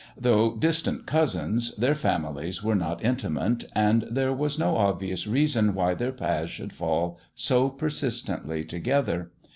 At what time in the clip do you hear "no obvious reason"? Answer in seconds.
4.57-5.75